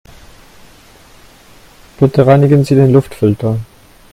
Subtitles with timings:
[1.99, 3.59] Bitte reinigen Sie den Luftfilter.